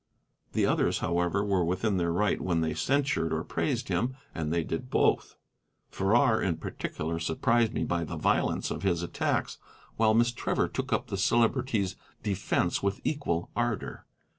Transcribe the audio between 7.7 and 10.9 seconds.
me by the violence of his attacks, while Miss Trevor